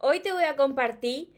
[0.00, 1.28] hoy te voy a compartir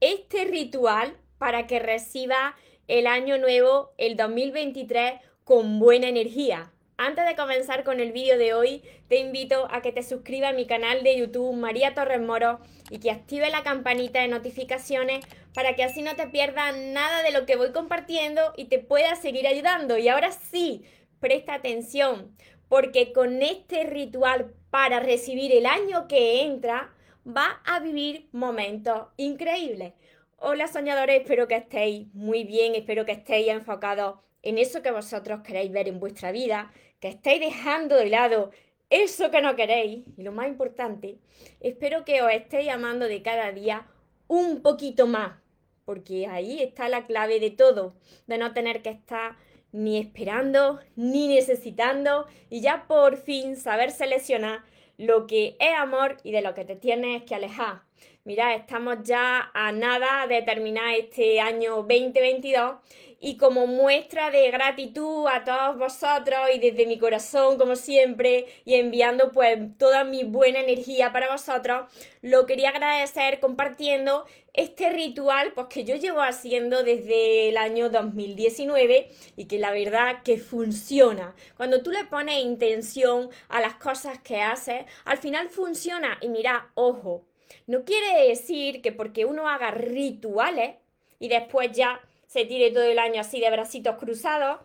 [0.00, 2.56] este ritual para que reciba
[2.88, 6.72] el año nuevo, el 2023, con buena energía.
[6.96, 10.56] Antes de comenzar con el vídeo de hoy, te invito a que te suscribas a
[10.56, 12.58] mi canal de YouTube María Torres Moro
[12.90, 15.24] y que active la campanita de notificaciones
[15.54, 19.14] para que así no te pierdas nada de lo que voy compartiendo y te pueda
[19.14, 19.96] seguir ayudando.
[19.96, 20.82] Y ahora sí,
[21.20, 22.36] presta atención,
[22.68, 26.92] porque con este ritual para recibir el año que entra,
[27.26, 29.94] va a vivir momentos increíbles.
[30.38, 35.40] Hola soñadores, espero que estéis muy bien, espero que estéis enfocados en eso que vosotros
[35.42, 38.50] queréis ver en vuestra vida, que estéis dejando de lado
[38.90, 41.18] eso que no queréis y lo más importante,
[41.60, 43.86] espero que os estéis amando de cada día
[44.28, 45.38] un poquito más,
[45.84, 47.96] porque ahí está la clave de todo,
[48.26, 49.36] de no tener que estar
[49.72, 54.62] ni esperando, ni necesitando y ya por fin saber seleccionar
[54.98, 57.82] lo que es amor y de lo que te tienes que alejar.
[58.24, 62.76] Mira, estamos ya a nada de terminar este año 2022
[63.20, 68.74] y como muestra de gratitud a todos vosotros y desde mi corazón como siempre y
[68.74, 71.90] enviando pues toda mi buena energía para vosotros,
[72.22, 79.10] lo quería agradecer compartiendo este ritual pues que yo llevo haciendo desde el año 2019
[79.36, 81.34] y que la verdad que funciona.
[81.56, 86.70] Cuando tú le pones intención a las cosas que haces, al final funciona y mira,
[86.74, 87.24] ojo,
[87.66, 90.76] no quiere decir que porque uno haga rituales
[91.18, 94.60] y después ya se tire todo el año así de bracitos cruzados,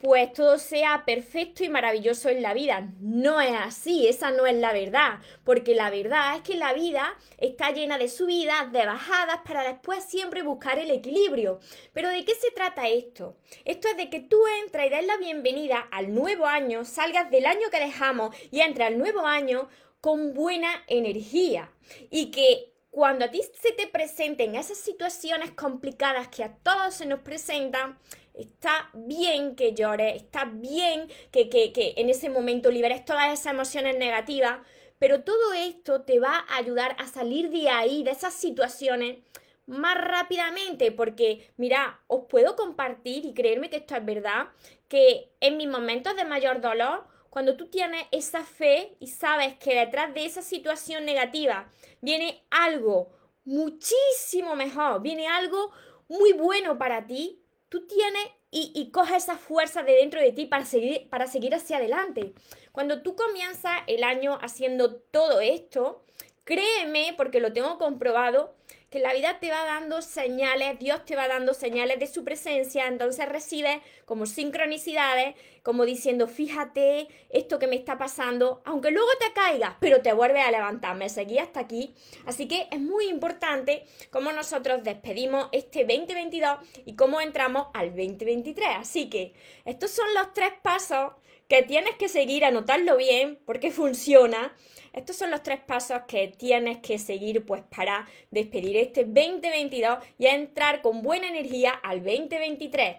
[0.00, 2.88] pues todo sea perfecto y maravilloso en la vida.
[3.00, 7.18] No es así, esa no es la verdad, porque la verdad es que la vida
[7.36, 11.60] está llena de subidas, de bajadas, para después siempre buscar el equilibrio.
[11.92, 13.36] Pero ¿de qué se trata esto?
[13.66, 17.44] Esto es de que tú entres y des la bienvenida al nuevo año, salgas del
[17.44, 19.68] año que dejamos y entres al nuevo año
[20.00, 21.70] con buena energía
[22.08, 27.06] y que cuando a ti se te presenten esas situaciones complicadas que a todos se
[27.06, 27.98] nos presentan,
[28.34, 33.52] está bien que llores, está bien que, que, que en ese momento liberes todas esas
[33.52, 34.58] emociones negativas,
[34.98, 39.18] pero todo esto te va a ayudar a salir de ahí, de esas situaciones,
[39.66, 44.48] más rápidamente, porque mira, os puedo compartir y creerme que esto es verdad,
[44.88, 49.74] que en mis momentos de mayor dolor, cuando tú tienes esa fe y sabes que
[49.74, 51.70] detrás de esa situación negativa
[52.00, 53.10] viene algo
[53.44, 55.70] muchísimo mejor, viene algo
[56.08, 60.46] muy bueno para ti, tú tienes y, y coges esa fuerza de dentro de ti
[60.46, 62.34] para seguir, para seguir hacia adelante.
[62.72, 66.04] Cuando tú comienzas el año haciendo todo esto,
[66.50, 68.56] créeme, porque lo tengo comprobado,
[68.90, 72.88] que la vida te va dando señales, Dios te va dando señales de su presencia,
[72.88, 79.32] entonces recibes como sincronicidades, como diciendo, fíjate esto que me está pasando, aunque luego te
[79.32, 81.94] caigas, pero te vuelves a levantar, me seguí hasta aquí.
[82.26, 88.70] Así que es muy importante cómo nosotros despedimos este 2022 y cómo entramos al 2023.
[88.76, 89.34] Así que
[89.64, 91.12] estos son los tres pasos
[91.46, 94.52] que tienes que seguir, anotarlo bien, porque funciona.
[94.92, 100.26] Estos son los tres pasos que tienes que seguir pues para despedir este 2022 y
[100.26, 102.96] entrar con buena energía al 2023.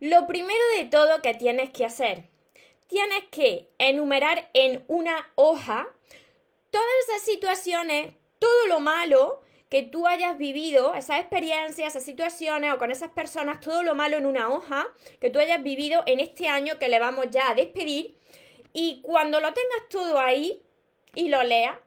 [0.00, 2.24] Lo primero de todo que tienes que hacer,
[2.86, 5.88] tienes que enumerar en una hoja
[6.70, 12.78] todas esas situaciones, todo lo malo que tú hayas vivido, esas experiencias, esas situaciones o
[12.78, 14.88] con esas personas, todo lo malo en una hoja
[15.20, 18.16] que tú hayas vivido en este año que le vamos ya a despedir.
[18.72, 20.60] Y cuando lo tengas todo ahí,
[21.14, 21.80] y lo lea,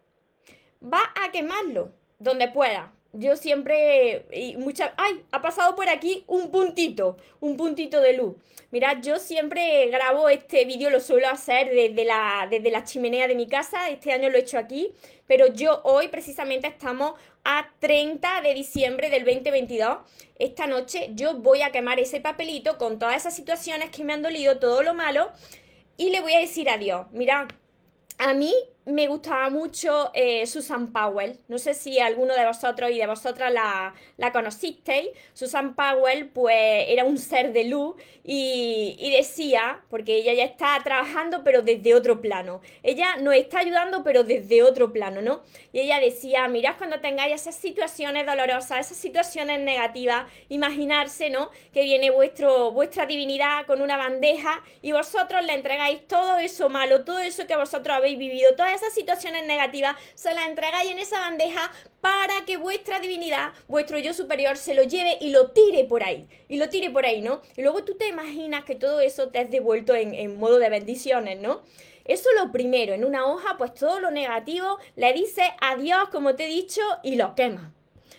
[0.81, 2.94] va a quemarlo donde pueda.
[3.16, 8.35] Yo siempre, y muchas, ay, ha pasado por aquí un puntito, un puntito de luz.
[8.72, 13.35] Mirad, yo siempre grabo este vídeo, lo suelo hacer desde la, desde la chimenea de
[13.35, 14.95] mi casa, este año lo he hecho aquí,
[15.28, 17.13] pero yo hoy precisamente estamos
[17.44, 19.97] a 30 de diciembre del 2022.
[20.39, 24.23] Esta noche yo voy a quemar ese papelito con todas esas situaciones que me han
[24.23, 25.31] dolido, todo lo malo,
[25.97, 27.06] y le voy a decir adiós.
[27.12, 27.50] Mirad,
[28.17, 31.39] a mí me gustaba mucho eh, Susan Powell.
[31.47, 35.09] No sé si alguno de vosotros y de vosotras la, la conocisteis.
[35.33, 40.80] Susan Powell, pues, era un ser de luz y, y, decía, porque ella ya está
[40.83, 42.62] trabajando, pero desde otro plano.
[42.81, 45.44] Ella nos está ayudando, pero desde otro plano, ¿no?
[45.71, 51.50] Y ella decía, mirad cuando tengáis esas situaciones dolorosas, esas situaciones negativas, imaginarse, ¿no?
[51.74, 57.03] Que viene vuestro, vuestra divinidad con una bandeja y vosotros le entregáis todo eso malo,
[57.03, 61.71] todo eso que vosotros habéis vivido, esas situaciones negativas, se las entregáis en esa bandeja
[62.01, 66.27] para que vuestra divinidad, vuestro yo superior, se lo lleve y lo tire por ahí.
[66.49, 67.41] Y lo tire por ahí, ¿no?
[67.55, 71.39] Y luego tú te imaginas que todo eso te has devuelto en, modo de bendiciones,
[71.39, 71.61] ¿no?
[72.05, 76.45] Eso lo primero, en una hoja, pues todo lo negativo le dice adiós, como te
[76.45, 77.73] he dicho, y lo quema.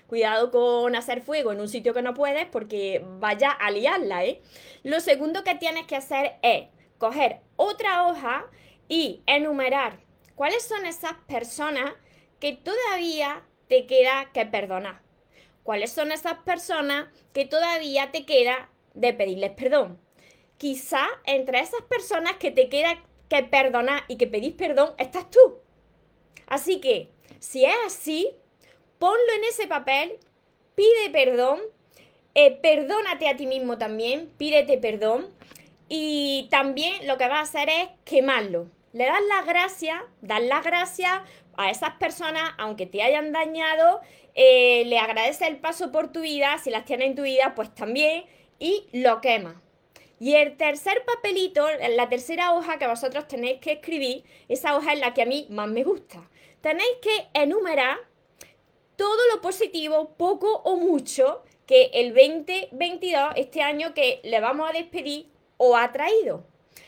[0.07, 4.41] Cuidado con hacer fuego en un sitio que no puedes porque vaya a liarla, ¿eh?
[4.83, 6.69] Lo segundo que tienes que hacer es
[6.99, 8.47] coger otra hoja
[8.89, 10.04] y enumerar
[10.35, 11.93] cuáles son esas personas
[12.41, 15.01] que todavía te queda que perdonar.
[15.63, 19.99] ¿Cuáles son esas personas que todavía te queda de pedirles perdón?
[20.59, 25.59] Quizá entre esas personas que te queda que perdonar y que pedís perdón estás tú.
[26.47, 28.31] Así que, si es así,
[28.99, 30.19] ponlo en ese papel,
[30.75, 31.61] pide perdón,
[32.35, 35.29] eh, perdónate a ti mismo también, pídete perdón
[35.89, 38.69] y también lo que vas a hacer es quemarlo.
[38.95, 41.11] Le das las gracias, das las gracias
[41.57, 44.01] a esas personas, aunque te hayan dañado,
[44.37, 47.75] eh, le agradeces el paso por tu vida, si las tienes en tu vida, pues
[47.75, 48.25] también,
[48.61, 49.57] y lo quemas.
[50.21, 55.01] Y el tercer papelito, la tercera hoja que vosotros tenéis que escribir, esa hoja es
[55.01, 56.31] la que a mí más me gusta.
[56.61, 57.99] Tenéis que enumerar
[58.95, 64.73] todo lo positivo, poco o mucho, que el 2022, este año que le vamos a
[64.73, 65.27] despedir,
[65.57, 66.47] os ha traído.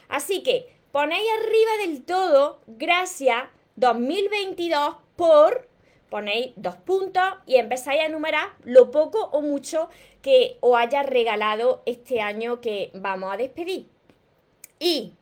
[0.09, 3.45] Así que ponéis arriba del todo, gracias
[3.75, 5.69] 2022 por
[6.09, 9.91] ponéis dos puntos y empezáis a enumerar lo poco o mucho
[10.23, 13.91] que os haya regalado este año que vamos a despedir.
[14.79, 15.13] Y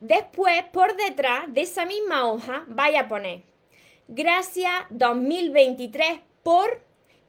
[0.00, 3.42] después, por detrás de esa misma hoja, vais a poner
[4.08, 6.80] gracias 2023 por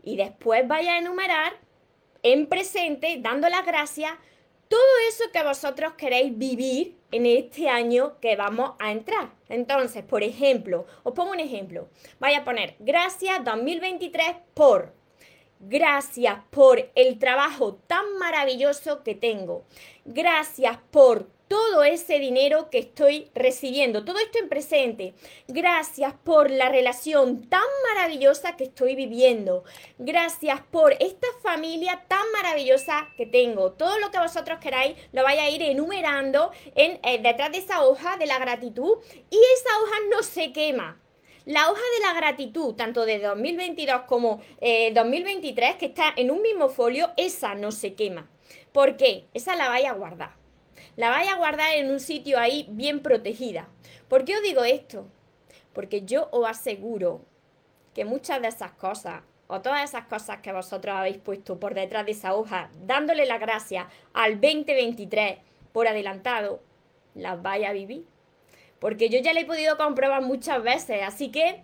[0.02, 1.52] y después vais a enumerar
[2.24, 4.14] en presente, dando las gracias,
[4.68, 9.32] todo eso que vosotros queréis vivir en este año que vamos a entrar.
[9.48, 11.88] Entonces, por ejemplo, os pongo un ejemplo.
[12.20, 14.94] Vaya a poner gracias 2023 por.
[15.60, 19.64] Gracias por el trabajo tan maravilloso que tengo.
[20.04, 25.14] Gracias por todo ese dinero que estoy recibiendo, todo esto en presente.
[25.48, 27.62] Gracias por la relación tan
[27.94, 29.64] maravillosa que estoy viviendo.
[29.98, 33.74] Gracias por esta familia tan maravillosa que tengo.
[33.74, 37.84] Todo lo que vosotros queráis lo vais a ir enumerando en, eh, detrás de esa
[37.84, 38.98] hoja de la gratitud
[39.30, 41.00] y esa hoja no se quema.
[41.46, 46.42] La hoja de la gratitud, tanto de 2022 como 2023, eh, que está en un
[46.42, 48.28] mismo folio, esa no se quema.
[48.72, 49.26] ¿Por qué?
[49.36, 50.45] Esa la vais a guardar
[50.96, 53.68] la vaya a guardar en un sitio ahí bien protegida.
[54.08, 55.08] ¿Por qué os digo esto?
[55.74, 57.22] Porque yo os aseguro
[57.94, 62.06] que muchas de esas cosas, o todas esas cosas que vosotros habéis puesto por detrás
[62.06, 65.40] de esa hoja, dándole la gracia al 2023
[65.72, 66.62] por adelantado,
[67.14, 68.06] las vaya a vivir.
[68.80, 71.62] Porque yo ya le he podido comprobar muchas veces, así que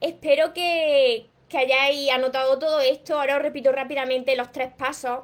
[0.00, 3.18] espero que, que hayáis anotado todo esto.
[3.18, 5.20] Ahora os repito rápidamente los tres pasos,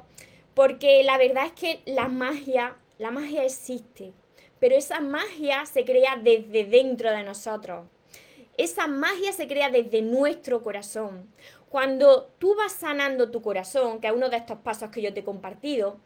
[0.53, 4.13] porque la verdad es que la magia la magia existe,
[4.59, 7.87] pero esa magia se crea desde dentro de nosotros.
[8.57, 11.29] Esa magia se crea desde nuestro corazón.
[11.67, 15.19] Cuando tú vas sanando tu corazón, que es uno de estos pasos que yo te
[15.19, 15.99] he compartido,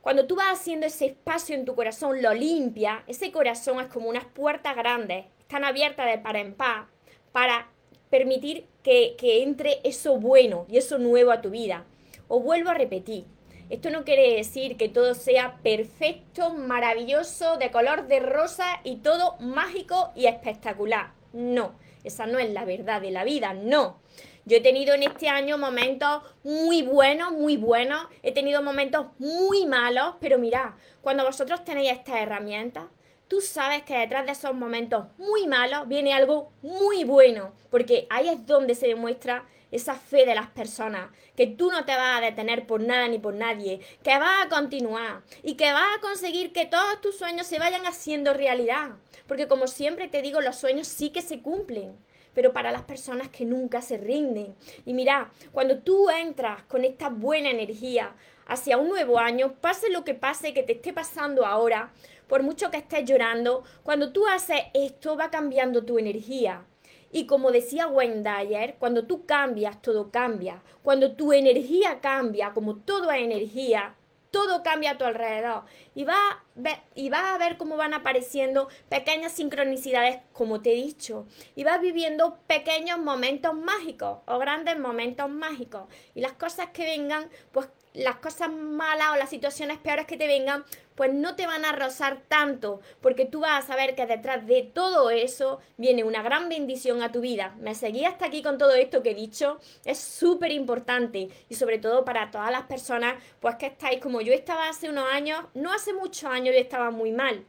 [0.00, 4.08] cuando tú vas haciendo ese espacio en tu corazón, lo limpia, ese corazón es como
[4.08, 6.86] unas puertas grandes, están abiertas de par en par
[7.30, 7.68] para
[8.08, 11.84] permitir que, que entre eso bueno y eso nuevo a tu vida.
[12.26, 13.26] Os vuelvo a repetir,
[13.72, 19.36] esto no quiere decir que todo sea perfecto, maravilloso, de color de rosa y todo
[19.40, 21.14] mágico y espectacular.
[21.32, 21.72] No,
[22.04, 23.98] esa no es la verdad de la vida, no.
[24.44, 29.64] Yo he tenido en este año momentos muy buenos, muy buenos, he tenido momentos muy
[29.64, 32.84] malos, pero mirad, cuando vosotros tenéis estas herramientas,
[33.26, 38.28] tú sabes que detrás de esos momentos muy malos viene algo muy bueno, porque ahí
[38.28, 42.24] es donde se demuestra esa fe de las personas, que tú no te vas a
[42.24, 46.52] detener por nada ni por nadie, que vas a continuar y que vas a conseguir
[46.52, 48.90] que todos tus sueños se vayan haciendo realidad.
[49.26, 51.96] Porque como siempre te digo, los sueños sí que se cumplen
[52.34, 54.54] pero para las personas que nunca se rinden.
[54.86, 58.14] Y mira, cuando tú entras con esta buena energía
[58.46, 61.92] hacia un nuevo año, pase lo que pase que te esté pasando ahora,
[62.28, 66.64] por mucho que estés llorando, cuando tú haces esto va cambiando tu energía.
[67.12, 70.62] Y como decía Wayne Dyer, cuando tú cambias, todo cambia.
[70.82, 73.94] Cuando tu energía cambia, como todo es energía,
[74.32, 75.64] todo cambia a tu alrededor.
[75.94, 80.72] Y vas a ver, y va a ver cómo van apareciendo pequeñas sincronicidades, como te
[80.72, 81.26] he dicho.
[81.54, 85.82] Y vas viviendo pequeños momentos mágicos o grandes momentos mágicos.
[86.14, 90.26] Y las cosas que vengan, pues las cosas malas o las situaciones peores que te
[90.26, 94.46] vengan, pues no te van a rozar tanto, porque tú vas a saber que detrás
[94.46, 97.54] de todo eso viene una gran bendición a tu vida.
[97.58, 101.78] Me seguí hasta aquí con todo esto que he dicho, es súper importante y sobre
[101.78, 105.72] todo para todas las personas, pues que estáis como yo estaba hace unos años, no
[105.72, 107.44] hace muchos años yo estaba muy mal.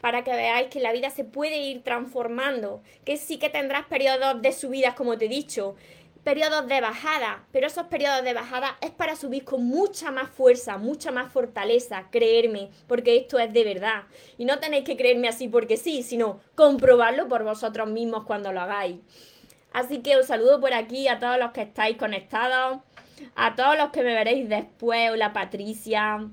[0.00, 4.40] para que veáis que la vida se puede ir transformando, que sí que tendrás periodos
[4.42, 5.74] de subidas, como te he dicho,
[6.26, 10.76] periodos de bajada, pero esos periodos de bajada es para subir con mucha más fuerza,
[10.76, 14.02] mucha más fortaleza, creerme, porque esto es de verdad.
[14.36, 18.60] Y no tenéis que creerme así porque sí, sino comprobarlo por vosotros mismos cuando lo
[18.60, 18.96] hagáis.
[19.72, 22.80] Así que os saludo por aquí a todos los que estáis conectados,
[23.36, 26.28] a todos los que me veréis después, hola Patricia,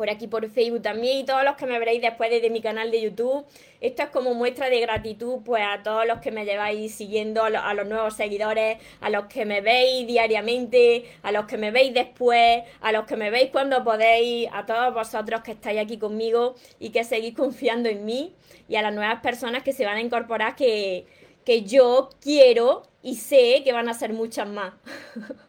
[0.00, 2.90] por aquí por Facebook también y todos los que me veréis después desde mi canal
[2.90, 3.44] de YouTube.
[3.82, 7.74] Esto es como muestra de gratitud pues a todos los que me lleváis siguiendo, a,
[7.74, 12.62] los nuevos seguidores, a los que me veis diariamente, a los que me veis después,
[12.80, 16.88] a los que me veis cuando podéis, a todos vosotros que estáis aquí conmigo y
[16.88, 18.32] que seguís confiando en mí
[18.70, 21.04] y a las nuevas personas que se van a incorporar que,
[21.44, 24.72] que yo quiero y sé que van a ser muchas más.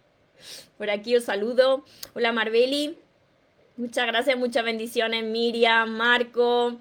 [0.77, 1.85] por aquí os saludo.
[2.13, 2.97] Hola Marbeli.
[3.77, 6.77] Muchas gracias, muchas bendiciones, Miriam, Marco.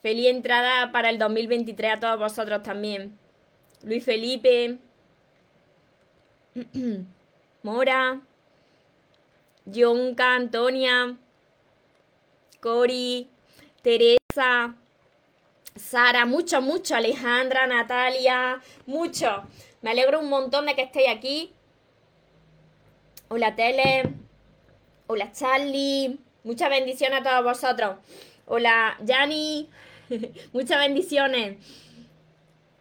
[0.00, 3.18] Feliz entrada para el 2023 a todos vosotros también.
[3.82, 4.78] Luis Felipe.
[7.62, 8.20] Mora.
[9.64, 11.16] Yonka, Antonia.
[12.60, 13.28] Cori.
[13.82, 14.76] Teresa.
[15.74, 16.94] Sara, mucho, mucho.
[16.94, 18.60] Alejandra, Natalia.
[18.86, 19.42] Mucho.
[19.82, 21.52] Me alegro un montón de que estéis aquí.
[23.28, 24.23] Hola, Tele.
[25.06, 27.96] Hola Charlie, muchas bendiciones a todos vosotros.
[28.46, 29.68] Hola Yani,
[30.54, 31.58] muchas bendiciones.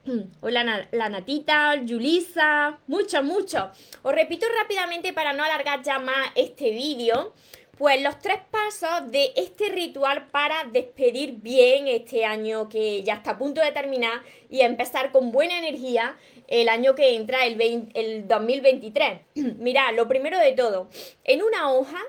[0.39, 3.71] Hola la Natita, Julisa, mucho, mucho.
[4.03, 7.33] Os repito rápidamente para no alargar ya más este vídeo.
[7.83, 13.31] Pues los tres pasos de este ritual para despedir bien este año que ya está
[13.31, 16.15] a punto de terminar y empezar con buena energía
[16.47, 19.19] el año que entra, el, el 2023.
[19.57, 20.89] Mira, lo primero de todo,
[21.25, 21.99] en una hoja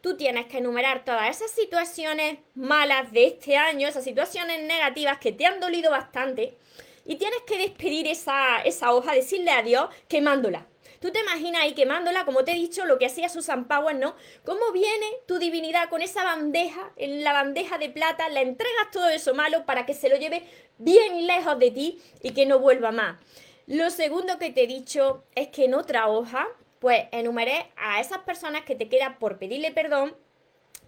[0.00, 5.32] tú tienes que enumerar todas esas situaciones malas de este año, esas situaciones negativas que
[5.32, 6.56] te han dolido bastante,
[7.04, 10.68] y tienes que despedir esa, esa hoja, decirle adiós quemándola.
[11.04, 14.14] Tú te imaginas ahí quemándola, como te he dicho, lo que hacía Susan Powers, ¿no?
[14.42, 19.10] ¿Cómo viene tu divinidad con esa bandeja, en la bandeja de plata, le entregas todo
[19.10, 20.44] eso malo para que se lo lleve
[20.78, 23.20] bien lejos de ti y que no vuelva más?
[23.66, 28.20] Lo segundo que te he dicho es que en otra hoja, pues enumeré a esas
[28.20, 30.16] personas que te queda por pedirle perdón,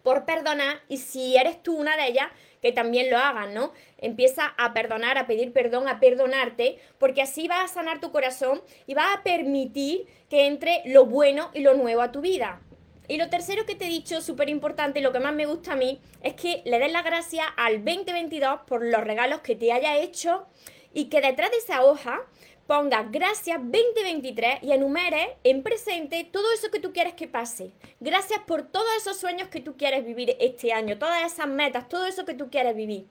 [0.02, 2.28] por perdonar, y si eres tú una de ellas,
[2.62, 3.72] que también lo hagan, ¿no?
[3.98, 8.62] Empieza a perdonar, a pedir perdón, a perdonarte, porque así vas a sanar tu corazón
[8.86, 12.60] y vas a permitir que entre lo bueno y lo nuevo a tu vida.
[13.08, 15.76] Y lo tercero que te he dicho, súper importante, lo que más me gusta a
[15.76, 19.96] mí, es que le des la gracia al 2022 por los regalos que te haya
[19.96, 20.46] hecho
[20.92, 22.22] y que detrás de esa hoja
[22.66, 27.72] ponga gracias 2023 y enumere en presente todo eso que tú quieres que pase.
[28.00, 32.06] Gracias por todos esos sueños que tú quieres vivir este año, todas esas metas, todo
[32.06, 33.06] eso que tú quieres vivir.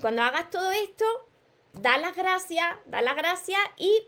[0.00, 1.04] Cuando hagas todo esto,
[1.72, 4.06] da las gracias, da las gracias y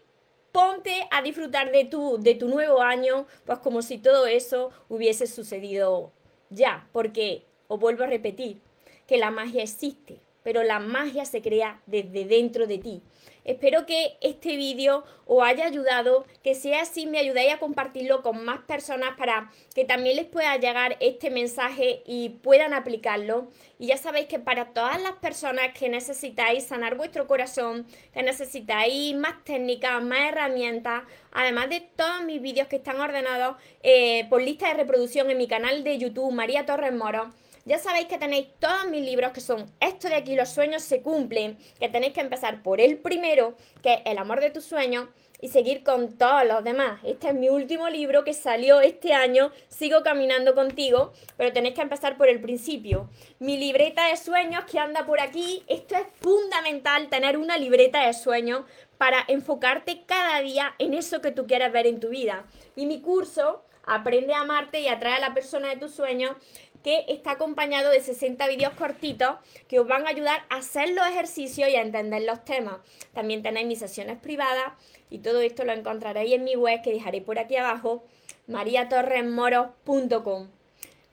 [0.53, 5.27] ponte a disfrutar de tu, de tu nuevo año, pues como si todo eso hubiese
[5.27, 6.13] sucedido
[6.51, 8.61] ya, porque, os vuelvo a repetir,
[9.07, 13.03] que la magia existe, pero la magia se crea desde dentro de ti.
[13.45, 18.45] Espero que este vídeo os haya ayudado, que sea así, me ayudéis a compartirlo con
[18.45, 23.49] más personas para que también les pueda llegar este mensaje y puedan aplicarlo.
[23.79, 29.15] Y ya sabéis que para todas las personas que necesitáis sanar vuestro corazón, que necesitáis
[29.17, 34.69] más técnicas, más herramientas, además de todos mis vídeos que están ordenados eh, por lista
[34.69, 37.31] de reproducción en mi canal de YouTube, María Torres Moro,
[37.65, 41.03] ya sabéis que tenéis todos mis libros que son esto de aquí, los sueños se
[41.03, 45.09] cumplen, que tenéis que empezar por el primero, que es El amor de tus sueños,
[45.43, 47.01] y seguir con todos los demás.
[47.05, 51.81] Este es mi último libro que salió este año, Sigo caminando contigo, pero tenéis que
[51.83, 53.09] empezar por el principio.
[53.39, 58.13] Mi libreta de sueños que anda por aquí, esto es fundamental, tener una libreta de
[58.13, 58.65] sueños
[58.99, 62.45] para enfocarte cada día en eso que tú quieres ver en tu vida.
[62.77, 66.37] Y mi curso, Aprende a amarte y atrae a la persona de tus sueños,
[66.83, 69.37] que está acompañado de 60 vídeos cortitos
[69.69, 72.79] que os van a ayudar a hacer los ejercicios y a entender los temas.
[73.13, 74.73] También tenéis mis sesiones privadas
[75.11, 78.05] y todo esto lo encontraréis en mi web que dejaré por aquí abajo,
[78.47, 80.49] mariatorresmoros.com.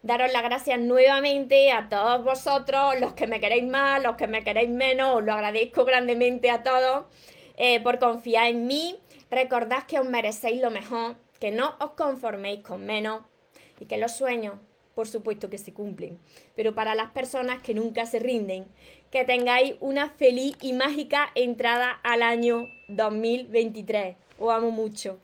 [0.04, 4.44] Daros las gracias nuevamente a todos vosotros, los que me queréis más, los que me
[4.44, 7.06] queréis menos, os lo agradezco grandemente a todos
[7.58, 8.98] eh, por confiar en mí.
[9.30, 13.24] Recordad que os merecéis lo mejor, que no os conforméis con menos
[13.80, 14.54] y que los sueños
[14.98, 16.18] por supuesto que se cumplen.
[16.56, 18.66] Pero para las personas que nunca se rinden,
[19.12, 24.16] que tengáis una feliz y mágica entrada al año 2023.
[24.39, 25.20] Os amo mucho.